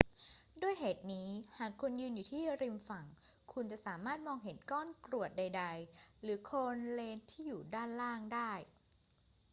[0.61, 3.05] ด้วยเหตุนี้ หากคุณยืนอยู่ที่ริมฝั่ง
[3.53, 8.51] คุณจะสามารถมองเห็นก้อนกรวดใด ๆ หรือโคลนเลนที่อยู่ด้านล่างได้